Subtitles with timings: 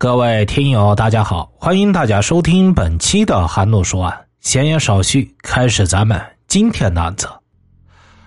[0.00, 4.16] 各位听友，大家好，欢迎大家收听本期的韩诺说案。
[4.38, 7.26] 闲言少叙，开始咱们今天的案子。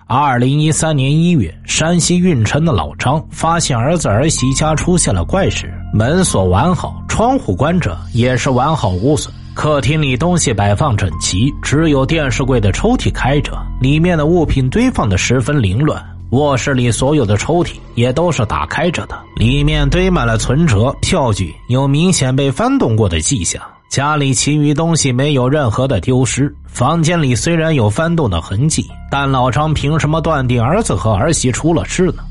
[0.06, 16.04] 二零一三年一月，山西运城的老张发现儿子儿媳家出现了怪事，门锁完好，窗户关着也是完好无损，客厅里东西摆放整齐，只有电视柜的抽屉开着，里面的物品堆放的十分凌乱。
[16.32, 23.62] 卧室里所有的抽屉也都是打开着的，里面堆满了存折、票据，有明显被翻动过的迹象。
[23.90, 26.54] 家里其余东西没有任何的丢失。
[26.66, 32.24] 房间里虽然有翻动的痕迹，但老张凭什么断定儿子和儿媳出了事呢？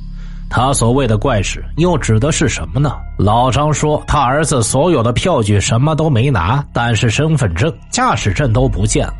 [0.49, 2.95] 他所谓的怪事又指的是什么呢？
[3.19, 9.13] 老张说，他儿子所有的票据什么都没拿，但是身份证、驾驶证都不见了。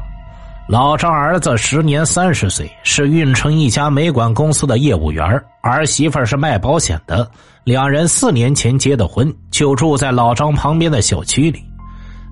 [0.72, 5.22] 老张儿子时年三十岁，是运城一家煤管公司的业务员
[5.60, 7.30] 儿媳妇是卖保险的。
[7.66, 11.62] 两人四年前结的婚，就住在老张旁边的小区里。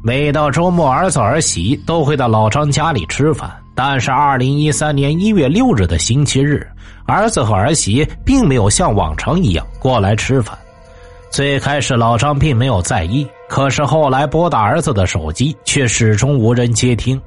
[0.02, 3.52] 每到周末，儿子儿媳都会到老张家里吃饭。
[3.76, 6.66] 但是，二零一三年一月六日的星期日，
[7.08, 10.58] 儿子和儿媳并没有像往常一样过来吃饭。
[11.30, 17.22] 最开始，老张并没有在意，可是后来拨打儿子的手机，却始终无人接听。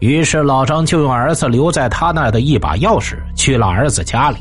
[0.00, 4.38] 于是老张就用儿子留在他那儿的一把钥匙去了儿子家里，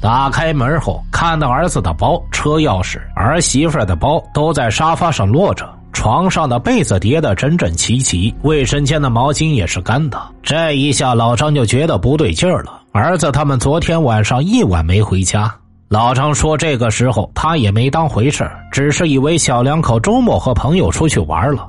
[0.00, 10.20] 打开门后看到儿子的包、车钥匙、儿媳妇的包都在沙发上落着，床上的被子叠得整整齐齐，卫生间的毛巾也是干的。
[10.42, 15.52] 这一下老张就觉得不对劲儿了，儿子他们昨天晚上一晚没回家。
[15.88, 21.68] 老张说这个时候他也没当回事只是以为小两口周末和朋友出去玩了。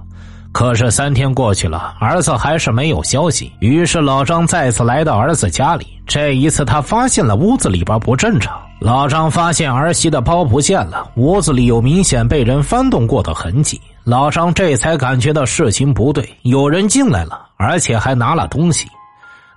[0.58, 3.54] 可是三天过去了，儿子还是没有消息。
[3.60, 8.60] 于是老张再次来到儿子家里，这一次他发现了屋子里边不正常。
[8.80, 13.80] 老张发现儿媳的包不见了，屋子里有明显被人翻动过的痕迹。
[14.04, 18.88] 老张这才感觉到事情不对，有人进来了，而且还拿了东西。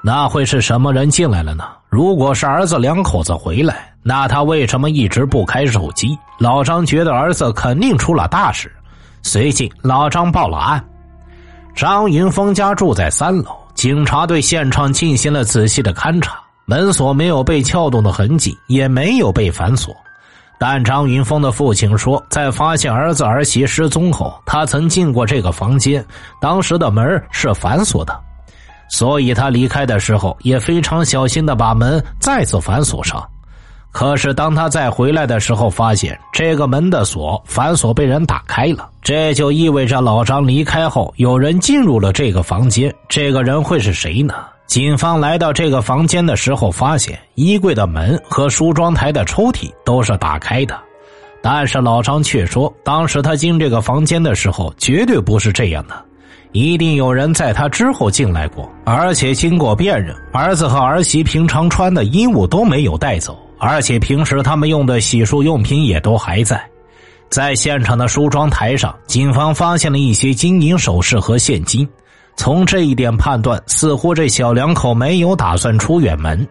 [0.05, 1.64] 那会是什么人进来了呢？
[1.89, 6.19] 如果是儿子两口子回来，那他为什么一直不开手机？
[6.39, 8.70] 老张觉得儿子肯定出了大事。
[9.23, 10.85] 随即，老张报了案。
[11.75, 19.95] 张云峰家住在三楼，警察对现场进行了仔细的勘查，门锁没有被撬动的痕迹，也没有被反锁。
[20.59, 26.05] 但张云峰的父亲说，在发现儿子儿媳失踪后，他曾进过这个房间，
[26.39, 28.14] 当时的门是反锁的，
[28.91, 33.27] 所以他离开的时候也非常小心的把门再次反锁上。
[33.92, 42.95] 可是，当他再回来的时候，发现这个门的锁反锁被人打开了，这就意味着老张离开后，有人进入了这个房间。
[43.08, 44.34] 这个人会是谁呢？
[44.67, 50.79] 警方来到这个房间的时候，发现衣柜的门和梳妆台的抽屉都是打开的，
[51.42, 56.05] 但是老张却说，当时他进这个房间的时候，绝对不是这样的，
[56.52, 63.36] 一定有人在他之后进来过，而且经过辨认，儿子和儿媳平常穿的衣物都没有带走。
[63.61, 66.61] 而且平时他们用的洗漱用品也都还在，
[67.29, 71.87] 在现场的梳妆台上，警方发现了一些金银首饰和现金。
[72.37, 76.47] 从这一点判断，似乎这小两口没有打算出远门。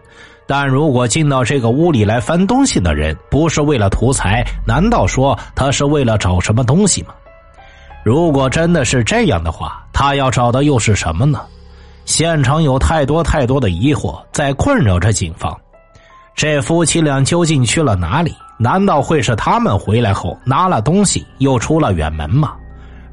[0.46, 7.08] 但如果进到这个屋里来翻东西的人不是为了图财，难道说他是为了找什么东西吗？
[8.04, 11.40] 如果真的是这样的话，他要找的又是什么呢？
[12.04, 15.56] 现场有太多太多的疑惑在困扰着警方。
[16.40, 18.34] 这夫妻俩究竟去了哪里？
[18.56, 22.54] 难道会是他们回来后拿了东西又出了远门吗？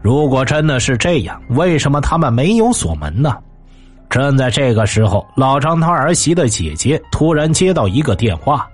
[0.02, 3.36] 如果真的是这样，为什么他们没有锁门呢？
[4.10, 8.66] 正在这个时候，老张他儿媳的姐姐突然接到一个电话，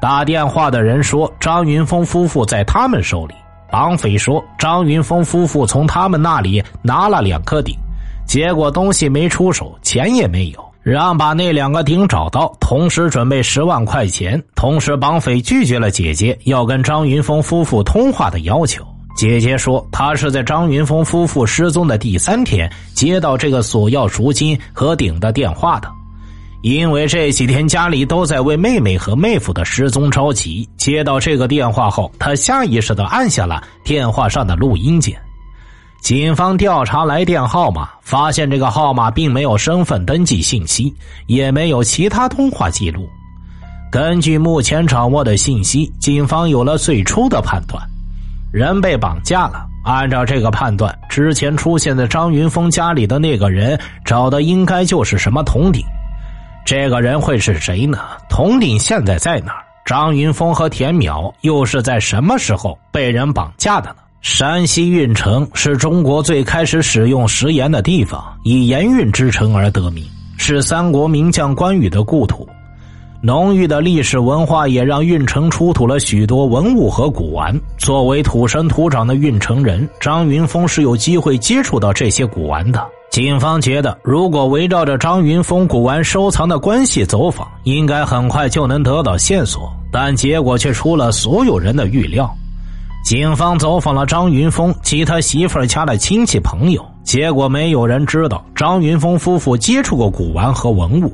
[0.00, 3.34] 打电话的人说张云峰夫妇在他们手里。
[3.70, 7.76] 绑匪说张云峰夫妇从他们那里拿了两颗顶，
[8.24, 10.71] 结果东西没出手，钱也没有。
[10.82, 14.42] 让把那两个鼎找到，同时准备十万块钱。
[14.56, 18.84] 同时，绑匪拒绝了姐姐要跟张云峰夫妇通话的要求。
[19.14, 25.88] 姐姐说，她是在张云峰夫妇失踪的第三天接到这个索要赎金和顶的电话的，
[26.62, 30.68] 因为这几天家里都在为妹妹和妹夫的失踪着急。
[30.76, 35.16] 接到这个电话后，她下意识的按下了电话上的录音键。
[36.02, 40.92] 警方调查来电号码，发现这个号码并没有身份登记信息，
[41.26, 43.08] 也没有其他通话记录。
[43.88, 47.80] 根据目前掌握的信息，警方有了最初的判断：
[48.52, 49.64] 人被绑架了。
[49.84, 55.84] 按照这个判断，之前出现在张云峰家里的那个人，找的应该就是什么铜鼎。
[56.64, 58.00] 这个人会是谁呢？
[58.28, 59.62] 铜鼎现在在哪儿？
[59.84, 64.01] 张云峰和田淼又是在什么时候被人绑架的呢？
[64.22, 70.04] 山西运城是中国最开始使用食盐的地方，以盐运之城而得名，
[70.36, 72.48] 是三国名将关羽的故土。
[73.20, 77.52] 浓郁的历史文化也让运城出土了许多文物和古玩。
[77.78, 82.80] 作为土生土长的运城人，张云峰是有机会接触到这些古玩的。
[83.10, 89.68] 警方觉得，如果围绕着张云峰古玩收藏的关系走访，应该很快就能得到线索。
[89.90, 92.32] 但结果却出了所有人的预料。
[93.02, 101.12] 警方走访了张云峰及他媳妇儿家的亲戚朋友，结果没有人知道张云峰夫妇接触过古玩和文物。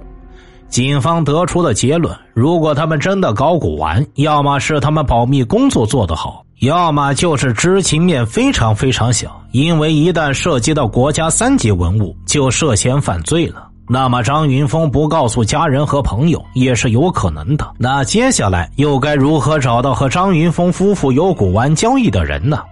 [0.69, 9.41] 警方得出的结论：如果他们真的搞古玩，要么是他们保密工作做得好，要么就是知情面非常非常小。
[9.53, 13.68] 因为一旦涉及到国家三级文物，就涉嫌犯罪了。
[13.89, 17.73] 那么张云峰不告诉家人和朋友也是有可能的。
[17.79, 22.63] 那接下来又该如何找到和张云峰夫妇有古玩交易的人呢？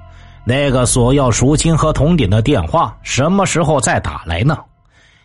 [0.45, 4.59] 那个索要赎金和铜鼎的电话什么时候再打来呢？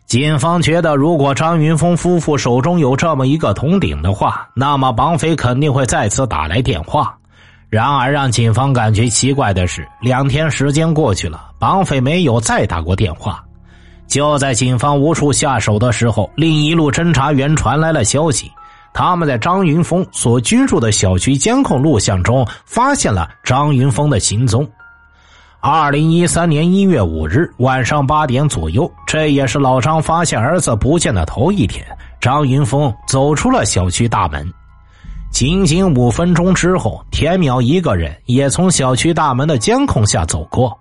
[0.08, 7.16] 警方觉得，如果张云峰夫妇手中有这么一个铜鼎的话，那么绑匪肯定会再次打来电话。
[7.70, 13.42] 然而，让警方感觉奇怪的是，两天时间过去了，绑匪没有再打过电话。
[14.12, 18.52] 就在警方无处下手的时候，另一路侦查员传来了消息，
[18.94, 24.70] 他们在张云峰所居住的小区监控录像中发现了张云峰的行踪。
[25.62, 31.86] 二零一三年一月五日晚上八点左右，这也是老张发现儿子不见的头一天。
[32.20, 34.46] 张云峰走出了小区大门，
[35.32, 40.78] 仅仅五分钟之后，田淼一个人也从小区大门的监控下走过。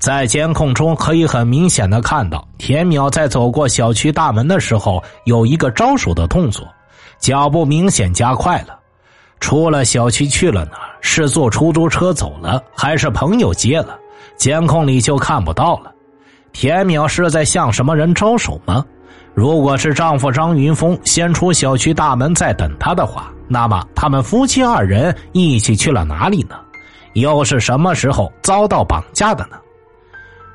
[0.00, 6.66] 在监控中可以很明显的看到，田淼在走过小区大门的时候有一个招手的动作，
[7.18, 8.78] 脚步明显加快了。
[9.40, 10.78] 出了小区去了哪？
[11.02, 13.98] 是坐出租车走了，还是朋友接了？
[14.36, 15.92] 监控里就看不到了，
[16.50, 18.82] 田淼是在向什么人招手吗？
[19.34, 26.56] 如果是丈夫张云峰先出小区大门再等他的话，那么他们夫妻二人一起去了哪里呢？
[27.12, 29.58] 又是什么时候遭到绑架的呢？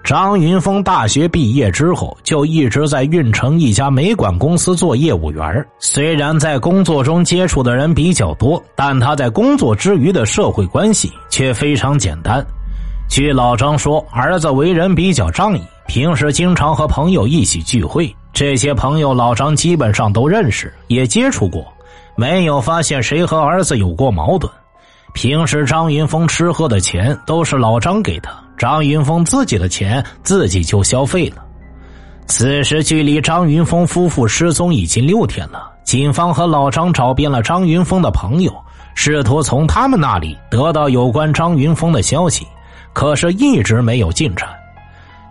[0.05, 12.45] 张云峰大学毕业之后就一直在运城一家煤管公司做业务员，虽然在工作中接触的人比较多，但他在工作之余的社会关系却非常简单。
[13.09, 18.15] 据老张说，儿子为人比较仗义，平时经常和朋友一起聚会。
[18.31, 21.65] 这些朋友老张基本上都认识，也接触过，
[22.15, 24.51] 没有发现谁和儿子有过矛盾。
[25.15, 31.43] 平时张云峰吃喝的钱都是老张给的，张云峰自己的钱自己就消费了。
[32.27, 38.51] 此时距离张云峰夫妇失踪已经六天了，警方和老张找遍了张云峰的朋友，
[38.95, 42.47] 试图从他们那里得到有关张云峰的消息。
[42.93, 44.49] 可是，一直没有进展。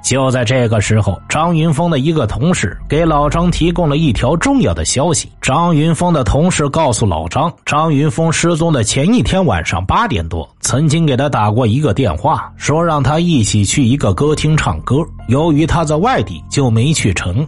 [0.04, 5.32] 就在这个时候，张云峰的一个同事给老张提供了一条重要的消息。
[5.40, 14.96] 张云峰的同事告诉老张，张云峰失踪的前一天晚上八点多，曾经给他打过一个电话，说让他一起去一个歌厅唱歌。
[15.28, 17.44] 由于他在外地，就没去成。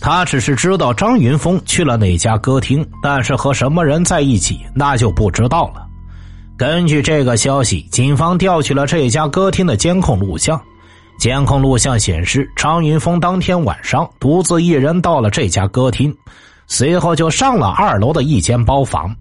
[0.00, 5.86] 他只是知道张云峰去了哪家歌厅，但是和什么人在一起，那就不知道了。
[6.56, 10.58] 根据这个消息，警方调取了这家歌厅的监控录像。
[11.20, 16.16] 监控录像显示，张云峰当天晚上独自一人到了这家歌厅，
[16.66, 19.14] 随后就上了二楼的一间包房。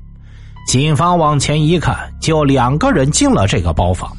[0.65, 4.09] 警方往前一看，就两个人进了这个包房。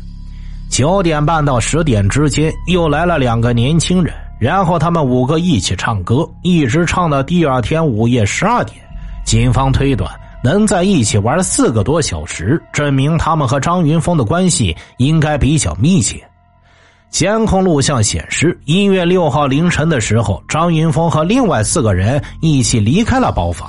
[0.69, 8.77] 九点半到十点之间，又来了两个年轻人，然后他们五个一起唱歌，一直唱到第二天午夜十二点。
[9.25, 10.11] 警方推断。
[10.43, 16.30] 能在一起玩四个多小时，证明他们和张云峰的关系应该比较密切。
[17.11, 23.69] 监控录像显示，一月六号凌晨的时候，张云峰和另外四个人一起离开了包房。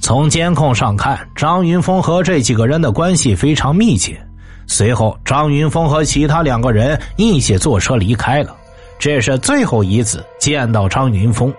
[0.00, 4.20] 从监控上看，张云峰和这几个人的关系非常密切。
[4.66, 8.54] 随后，张云峰和其他两个人一起坐车离开了。
[8.98, 11.52] 这是最后一次见到张云峰。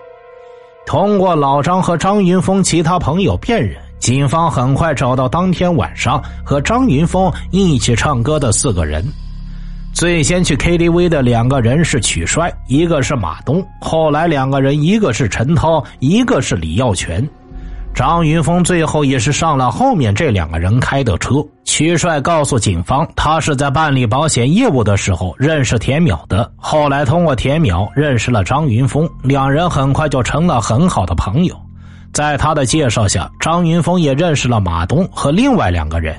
[0.86, 3.76] 通过老张和张云峰其他朋友辨认。
[3.98, 9.04] 警方很快找到当天晚上和张云峰一起唱歌的四个人。
[9.98, 13.66] 最先去 KTV 的两个人是曲帅，一个是马东。
[13.80, 17.28] 后来两个人，一个是陈涛，一个是李耀全。
[17.92, 21.44] 张云峰最后也是上了后面这两个人开的车。
[21.64, 26.48] 曲帅告诉警方，他是在办理保险业务的时候认识田淼的。
[26.54, 31.60] 后来通过田淼认识了张云峰，两人很快就成了很好的朋友。
[32.12, 36.14] 在他的介绍下，张云峰也认识了马东和另外两个人，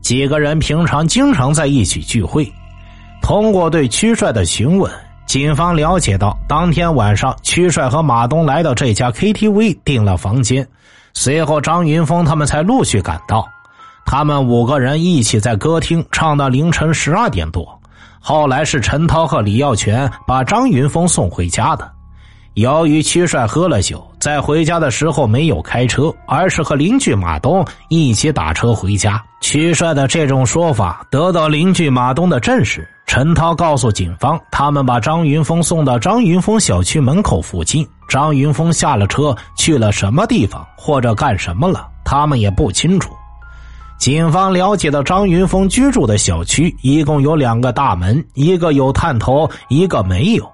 [0.00, 2.48] 几个人平常经常在一起聚会。
[3.26, 4.88] 通过对屈帅的询问，
[5.26, 10.64] 警方了解到，当天晚上屈帅和马东来到这家 KTV 订了房间，
[11.12, 13.44] 随后张云峰他们才陆续赶到。
[14.04, 17.66] 他们五个人一起在歌厅唱到凌晨十二点多。
[18.20, 21.90] 后来是陈涛和李耀全把张云峰送回家的。
[22.54, 29.22] 由于屈帅喝了酒，在回家的时候没有开车，而是和邻居马东一起打车回家。
[29.40, 32.84] 屈帅的这种说法得到邻居马东的证实。
[33.06, 37.86] 陈涛告诉警方，他们把张云峰送到张云峰小区门口附近。
[38.08, 43.12] 张云峰下了车去了什么地方或者干什么了，他们也不清楚。
[43.96, 50.50] 警方了解到，张云峰居住的小区一共有两个大门，一个有探头，一个没有。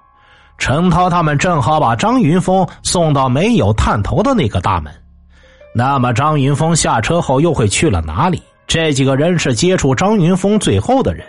[0.59, 4.93] 陈涛他们正好把张云峰送到没有探头的那个大门。
[5.75, 8.43] 那么张云峰下车后又会去了哪里？
[8.67, 11.27] 这几个人是接触张云峰最后的人，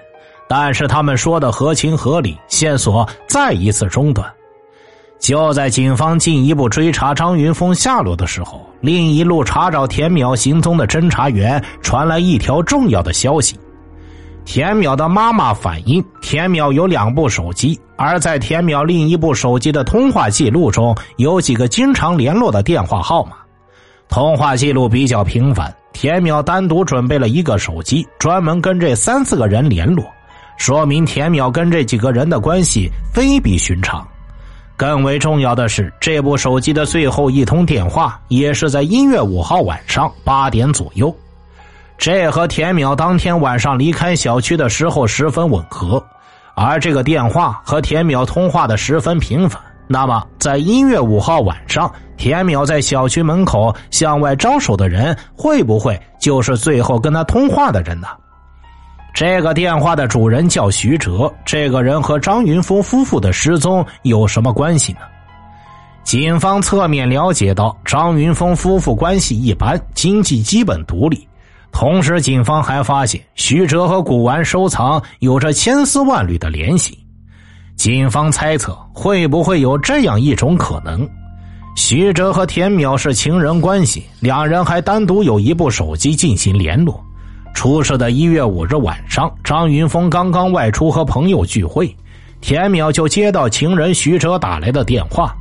[0.47, 4.31] 但是他们说的合情合理，线索再一次中断。
[5.19, 13.57] 就在警方进一步追查张云峰下落的时候，另一路查找田淼行踪的侦查员传来一条重要的消息。
[14.45, 23.37] 田淼的妈妈反映，田淼有两部手机，而在田淼另一部手机的通话记录中有几个经常联络的电话号码，
[24.09, 25.73] 通话记录比较频繁。
[25.93, 30.03] 田淼单独准备了一个手机，专门跟这三四个人联络，
[30.57, 34.05] 说明田淼跟这几个人的关系非比寻常。
[34.75, 41.15] 更为重要的是，这部手机的最后一通电话也是在一月五号晚上八点左右。
[41.97, 46.03] 这和田淼当天晚上离开小区的时候十分吻合，
[46.55, 49.61] 而这个电话和田淼通话的十分频繁。
[49.87, 58.07] 那么，在一月五号晚上，田淼在小区门口向外招手的人，会不会就是最后跟他通话的人呢？
[59.13, 64.99] 这个电话的主人叫徐哲，这个人和张云峰夫妇的失踪有什么关系呢？
[66.03, 71.27] 警方侧面了解到，张云峰夫妇关系一般，经济基本独立。
[71.73, 76.97] 同时，警方还发现徐哲和古玩收藏有着千丝万缕的联系。
[77.75, 81.05] 警方猜测，会不会有这样一种可能：
[81.75, 87.03] 徐哲和田淼是情人关系，两人还单独有一部手机进行联络。
[87.55, 91.93] 出事的一月五日晚上，张云峰刚刚外出和朋友聚会，
[92.39, 95.35] 田淼就接到情人徐哲打来的电话，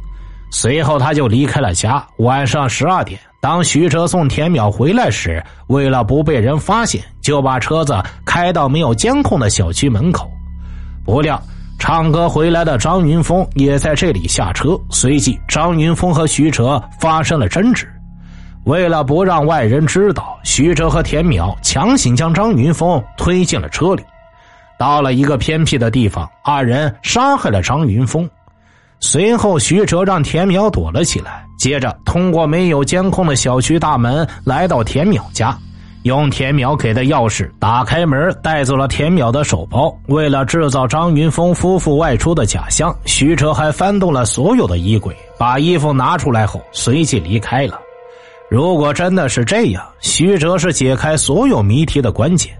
[0.52, 2.06] 随后他就离开了家。
[2.18, 3.18] 晚上十二点。
[3.40, 10.30] 当徐哲送田淼回来时，为了不被人发现，就把车子开到没有监控的小区门口。
[11.04, 11.42] 不料，
[11.76, 14.78] 唱歌回来的张云峰也在这里下车。
[14.90, 17.88] 随即，张云峰和徐哲发生了争执。
[18.64, 24.04] 为了不让外人知道，徐哲和田淼强行将张云峰推进了车里。
[24.78, 28.28] 到了一个偏僻的地方，二人杀害了张云峰。
[29.04, 31.44] 随后，徐哲让田淼躲了起来。
[31.58, 35.58] 接着，通过没有监控的小区大门来到田淼家，
[36.04, 39.92] 用田淼给的钥匙打开门，带走了田淼的手包。
[40.06, 47.80] 为了制造张云峰夫妇外出的假象，徐哲还翻动了所有的衣柜，把衣服拿出来后，随即离开了。
[48.48, 52.56] 如果真的是这样，徐哲是解开所有谜题的关键。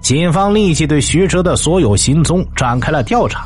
[0.00, 3.44] 警方立即对徐哲的所有行踪展开了调查。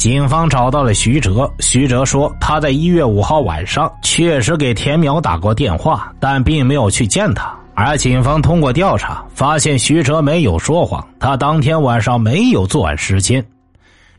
[0.00, 7.54] 警方找到了徐哲，徐哲说他在一月五号晚上确实给田淼打过电话，但并没有去见他。
[7.74, 13.44] 而警方通过调查发现，徐哲没有说谎，他当天晚上没有作案时间。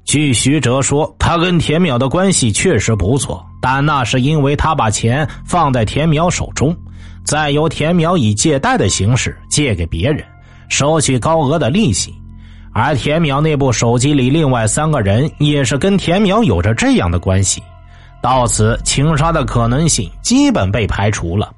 [0.06, 6.78] 据徐哲说，他跟田淼的关系确实不错，但那是因为他把钱放在田淼手中，
[7.24, 10.24] 再由田淼以借贷的形式借给别人，
[10.70, 12.14] 收取高额的利息。
[12.74, 17.62] 而田淼那部手机里，另外三个人也是跟田淼有着这样的关系，
[18.22, 21.52] 到此情杀的可能性基本被排除了。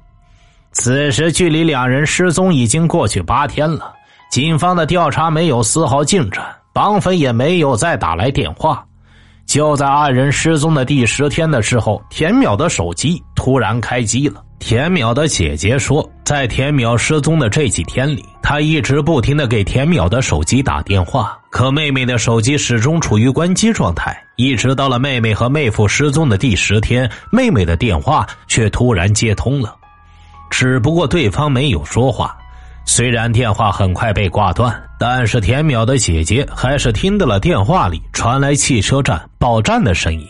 [0.72, 3.94] 此时距离两人失踪已经过去八天了，
[4.28, 8.84] 警方的调查没有丝毫进展，绑匪也没有再打来电话。
[9.46, 14.43] 就在二人失踪的第十天的时候，田淼的手机突然开机了。
[14.58, 24.16] 田淼的姐姐说，在田淼失踪的这几天里，她一直不停的给田淼的手机打电话，可妹妹的手机始终处于关机状态。
[24.36, 29.76] 一直到了妹妹和妹夫失踪的第十天，妹妹的电话却突然接通了，
[30.50, 32.34] 只不过对方没有说话。
[32.86, 40.26] 虽然电话很快被挂断，但是田淼的姐姐还是听到了电话里传来汽车站报站的声音。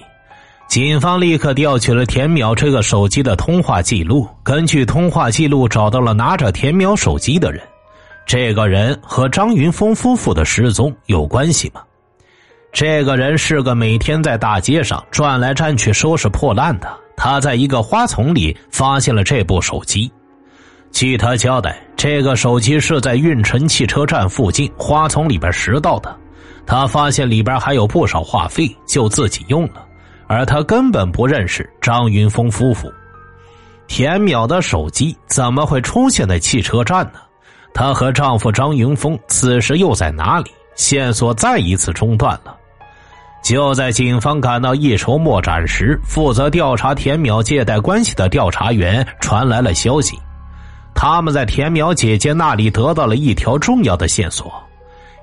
[0.66, 7.62] 警方立刻调取了田淼这个手机的通话记录，根据通话记录找到了拿着田淼手机的人。
[8.26, 11.83] 这个人和张云峰夫妇的失踪有关系吗？
[12.73, 16.88] 这个人是个每天在大街上转来转去收拾破烂的。
[17.16, 20.11] 他在一个花丛里发现了这部手机。
[20.90, 26.16] 据他交代，这个手机是在运城汽车站附近花丛里边拾到的。
[26.66, 29.84] 他发现里边还有不少话费，就自己用了。
[30.26, 32.93] 而他根本不认识张云峰夫妇。
[33.87, 37.21] 田淼的手机怎么会出现在汽车站呢？
[37.75, 40.50] 她和丈夫张云峰此时又在哪里？
[40.75, 42.57] 线索再一次中断了。
[43.43, 50.19] 就在警方感到一筹莫展时，负责调查田淼借贷关系的调查员传来了消息。
[50.95, 54.63] 他们在田淼姐姐那里得到了一条重要的线索。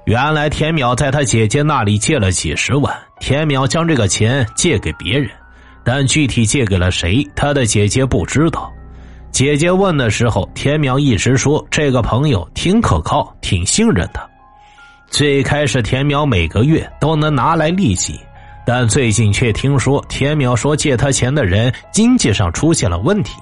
[0.06, 5.30] 原来田淼在他姐姐那里借了几十万，田淼将这个钱借给别人，
[5.84, 8.72] 但具体借给了谁，他的姐姐不知道。
[9.32, 14.30] 姐姐问的时候，田淼一直说这个朋友挺可靠、挺信任的。
[15.08, 18.20] 最开始，田淼每个月都能拿来利息，
[18.66, 23.36] 但最近却听说田淼说借他钱的人经济上出现了问题，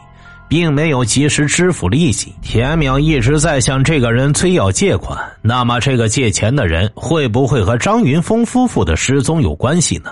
[0.49, 2.33] 并没有及时支付利息。
[2.41, 10.11] 田淼一直在向这个人催要借款，那么这个借钱的人会不会和张云峰夫妇的失踪有关系呢？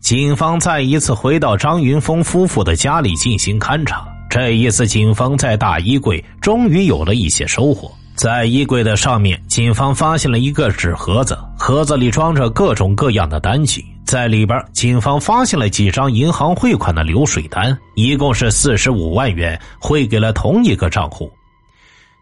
[0.00, 4.06] 警方再一次回到张云峰夫妇的家里进行勘查。
[4.30, 7.90] 这一次，警方在大衣柜终于有了一些收获。
[8.14, 13.84] 在衣柜的上面，警方发现了一个纸盒子，盒子里装着各种各样的单据。
[14.08, 21.30] 在里边，警方发现了几张银行汇款的流水单，一共是四十五万元，汇给了同一个账户。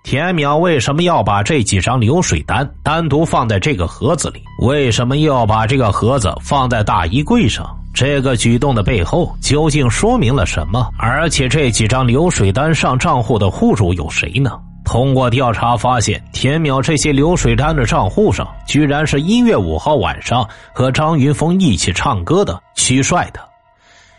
[0.03, 4.43] 田淼为什么要把这几张流水单单独放在这个盒子里？
[4.63, 7.65] 为什么又要把这个盒子放在大衣柜上？
[7.95, 10.91] 这个举动的背后究竟说明了什么？
[10.99, 14.59] 而且这几张流水单上账户的户主有谁呢？
[14.87, 23.41] 通过调查发现，田淼这些流水单的账户上，居然是一月五号晚上和张云峰一起唱歌的曲帅的。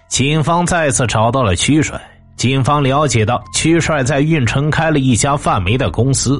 [0.09, 1.99] 警方再次找到了曲帅。
[2.36, 6.39] 警方了解到，曲帅在运城开了一家贩煤的公司，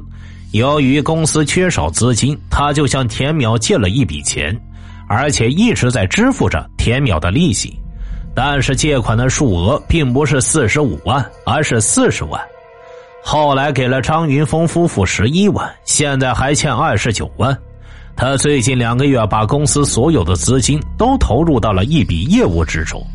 [0.52, 4.56] 由于公司缺少资金，他就向田淼借了一笔钱。
[5.10, 7.80] 而且一直在支付着田淼的利息，
[8.36, 12.40] 但是借款的数额并不是四十五万，而是四十万。
[13.30, 17.56] 后来给了张云峰夫妇十一万，现在还欠二十九万。
[18.16, 23.06] 他最近两个月把公司所有的资金都投入到了一笔业务之中，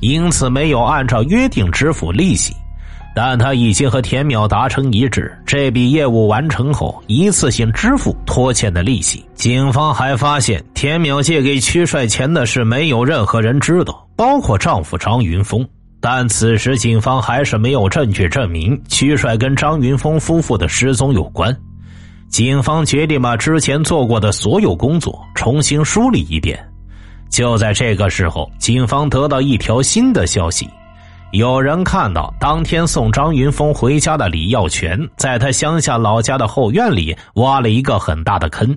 [0.00, 2.54] 因此没有按照约定支付利息。
[3.16, 9.24] 但他已经和田淼达成一致，这笔业务完成后一次性支付拖欠的利息。
[9.34, 15.66] 警方还发现，田淼借给屈帅钱的事没有任何人知道，包括丈夫张云峰。
[16.02, 21.56] 但此时警方还是没有证据证明屈帅跟张云峰夫妇的失踪有关。
[22.28, 26.58] 警方决定把之前做过的所有工作重新梳理一遍。
[27.30, 30.68] 就在这个时候，警方得到一条新的消息。
[31.30, 38.76] 有人看到当天送张云峰回家的李耀全，在他乡下老家的后院里挖了一个很大的坑，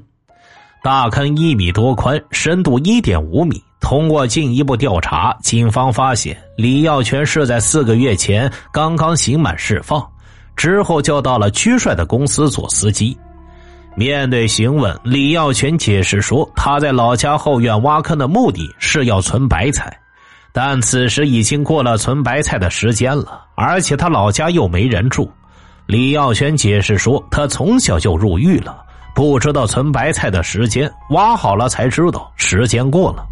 [0.83, 3.61] 大坑一米多宽，深度一点五米。
[3.85, 10.03] 通过进一步调查，警方发现李耀全是在四个月前刚刚刑满释放，
[10.55, 13.15] 之后就到了屈帅的公司做司机。
[13.93, 19.95] 面对询问，李耀全解释说，他在老家后院挖坑的目的是要存白菜。
[20.51, 25.31] 但此时已经过了存白菜的时间了，而且他老家又没人住。
[25.85, 33.23] 李耀全解释说，他从小就入狱了，不知道存白菜的时间，挖好了才知道时间过了。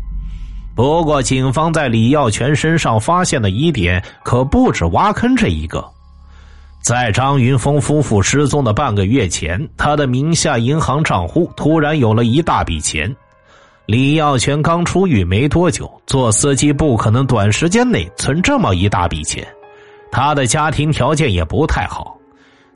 [0.75, 5.85] 不过，警方在李耀全身上发现的疑点可不止挖坑这一个。
[6.81, 13.15] 在张云峰夫妇失踪的半个月前，他的名下银行账户突然有了一大笔钱。
[13.85, 19.47] 李耀全刚出狱没多久，做司机不可能短时间内存这么一大笔钱，
[20.11, 22.17] 他的家庭条件也不太好。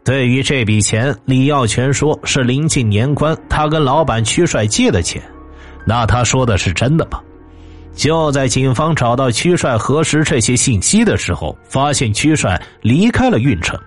[0.04, 5.22] 对于这笔钱，李耀全说是临近年关，他跟老板屈帅借的钱。
[5.86, 7.20] 那他说的是真的吗？
[7.98, 13.78] 就在警方找到屈帅核实这些信息的时候，发现屈帅离开了运城。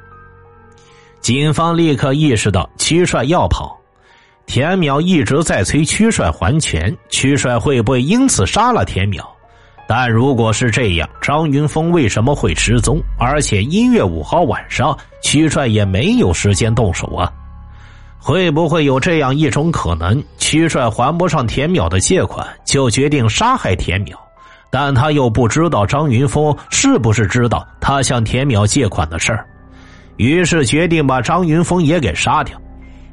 [1.21, 3.79] 警方立刻意识到屈帅要跑。
[4.47, 9.25] 田淼一直在催屈帅还钱，屈帅会不会因此杀了田淼？
[9.87, 13.01] 但如果是这样，张云峰为什么会失踪？
[13.17, 17.33] 而且一月五号晚上，屈帅也没有时间动手啊？
[18.21, 24.15] 会不会有这样一种可能：屈帅还不上田淼的借款，就决定杀害田淼？
[24.71, 29.45] 但他又不知道张云峰是不是知道他向田淼借款的事儿，
[30.17, 32.57] 于是决定把张云峰也给杀掉。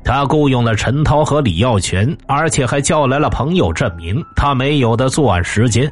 [0.04, 5.92] 他雇佣了陈涛和李耀全，而且还叫来了朋友证明他没有的作案时间。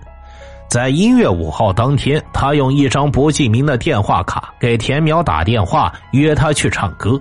[0.69, 7.19] 在一月五号当天，他用一张不记名的电话卡给田淼打电话，约他去唱歌，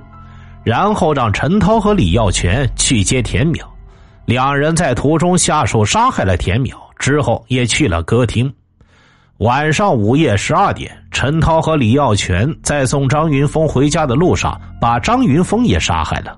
[0.64, 3.61] 然后让陈涛和李耀全去接田淼。
[4.24, 8.53] 两人在途中下手杀害了田淼，之后也去了歌厅。
[9.38, 16.37] 晚上午夜十二点，陈涛和李耀全在送张云峰回家的路上，把张云峰也杀害了。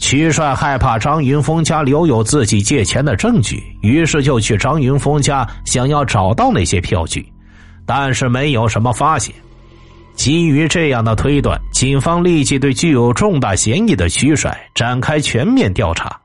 [0.00, 7.32] 曲帅害怕张云峰家留有自己借钱的证据，于是就去张云峰家想要找到那些票据，
[7.86, 9.34] 但是没有什么发现。
[10.18, 16.20] 基于这样的推断，警方立即对具有重大嫌疑的曲帅展开全面调查。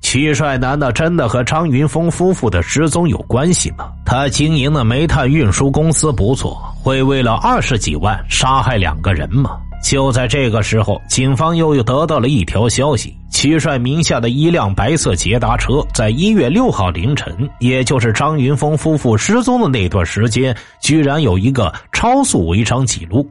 [0.00, 3.90] 曲帅难道真的和张云峰夫妇的失踪有关系吗？
[4.06, 9.58] 他经营的煤炭运输公司不错，会为了二十几万杀害两个人吗？
[9.82, 23.24] 就在这个时候，警方又又得到了一条消息：曲帅名下的一辆白色捷达车，在一月六号凌晨，也就是张云峰夫妇失踪的那段时间，居然有一个超速违章记录。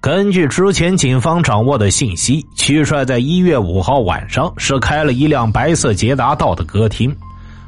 [0.00, 7.12] 根据之前警方掌握的信息，曲帅在一月五号晚上是开了一辆白色捷达到的歌厅，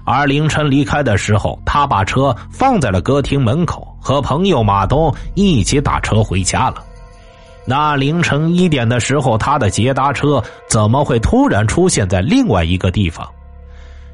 [0.04, 6.76] 而凌晨离开的时候，他把车放在了歌厅门口，和朋友马东一起打车回家了。
[7.64, 13.28] 那凌晨一点的时候，他的捷达车怎么会突然出现在另外一个地方？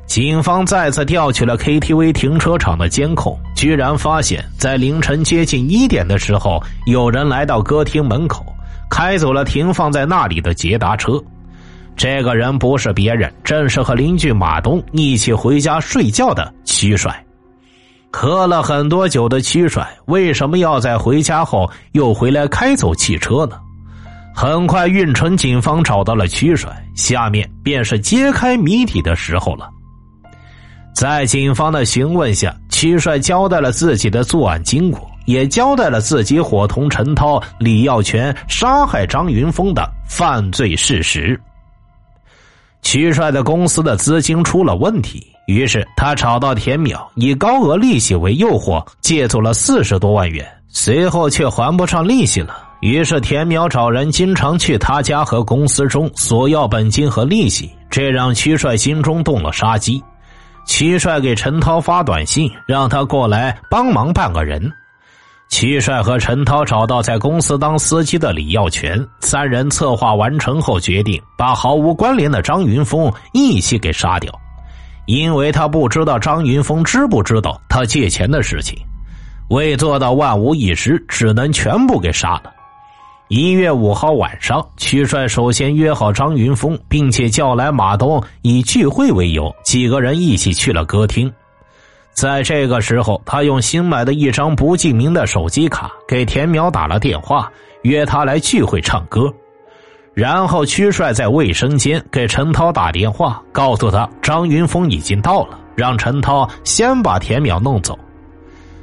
[0.09, 8.43] 警方再次调取了 KTV 停车场的监控，居然发现，在凌晨接近一点的时候，有人来到歌厅门口，
[8.91, 11.23] 开走了停放在那里的捷达车。
[11.95, 17.23] 这个人不是别人，正是和邻居马东一起回家睡觉的屈帅。
[18.11, 23.59] 喝了很多酒的屈帅，为什么要在回家后又回来开走汽车呢？
[24.35, 29.69] 很快，运城警方找到了屈帅，下面便是揭开谜底的时候了。
[30.99, 41.41] 在警方的询问下，屈帅交代了自己的作案经过，也交代了自己伙同陈涛、李耀全杀害张云峰的犯罪事实。
[42.83, 52.57] 屈帅的公司的资金出了问题，于是他找到田淼，以高额利息为诱惑，借走了四十多万元，随后却还不上利息了。
[52.81, 60.03] 于是田淼找人经常去他家和公司中索要本金和利息，这让屈帅心中动了杀机。
[60.69, 64.71] 齐帅给陈涛发短信，让他过来帮忙办个人。
[65.49, 74.31] 齐帅和陈涛找到在公司当司机的李耀全，三人策划完成后，决定把毫无关联的张云峰一起给杀掉，
[75.07, 78.79] 因为他不知道张云峰知不知道他借钱的事情。
[79.49, 82.53] 为做到万无一失，只能全部给杀了。
[83.29, 91.31] 一月五号晚上，曲帅首先约好张云峰，并且叫来马东，以聚会为由，几个人一起去了歌厅。
[92.15, 99.31] 在这个时候，他用新买的一张不记名的手机卡给田淼打了电话，约他来聚会唱歌。
[100.15, 107.97] 然后，曲帅在卫生间给陈涛打电话，告诉他张云峰已经到了，让陈涛先把田淼弄走。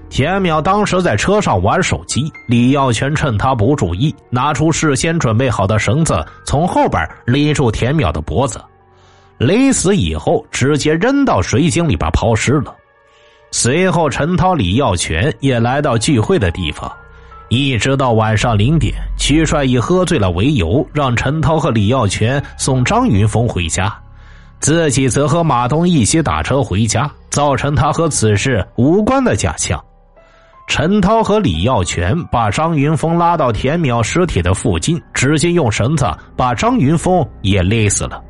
[0.09, 8.63] 田淼当时在车上玩手机，李耀全趁他不注意，拿出事先准备好的绳子，从后边勒住田淼的脖子，
[9.37, 12.73] 勒死以后直接扔到水井里边抛尸了。
[13.51, 16.89] 随后，陈涛、李耀全也来到聚会的地方，
[17.49, 23.93] 一直到晚上零点，曲帅以喝醉了为由，让陈涛和李耀全送张云峰回家，
[24.61, 29.83] 自己则和马东一起打车回家，造成他和此事无关的假象。
[30.67, 38.21] 陈涛和李耀全把张云峰拉到田淼尸体的附近，直接用绳子把张云峰也勒死了。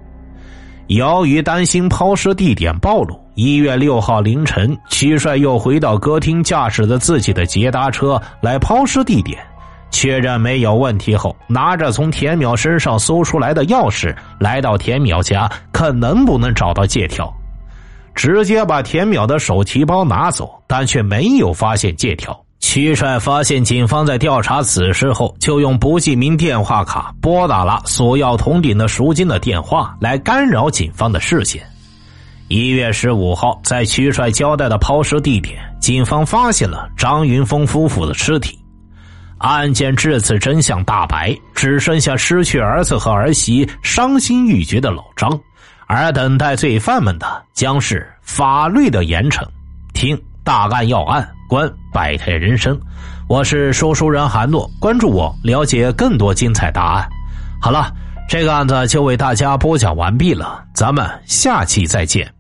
[0.88, 9.40] 由于担心抛尸地点暴露，一月六号凌晨，曲帅又回到歌厅，驾驶着自己的捷达车来抛尸地点，
[9.90, 17.34] 确认没有问题后，拿着从田淼身上搜出来的钥匙，来到田淼家，看能不能找到借条。
[18.16, 22.36] 直接把田淼的手提包拿走，但却没有发现借条。
[22.60, 31.62] 屈帅发现警方在调查此事后，就用不记名电话卡拨打了索要铜鼎的赎金的电话，来干扰警方的视线。
[32.48, 38.58] 一月十五号，在屈帅交代的抛尸地点，警方发现了张云峰夫妇的尸体。
[39.40, 45.30] 案件至此真相大白，只剩下失去儿子和儿媳、伤心欲绝的老张。
[45.88, 49.44] 而等待罪犯们的将是法律的严惩。
[49.94, 52.80] 听大案要案，观百态人生。
[53.28, 57.10] 我是说书人韩诺，关注我，了解更多精彩答案。
[57.62, 57.92] 好了，
[58.28, 62.32] 这个案子就为大家播讲完毕了，咱们下期再见。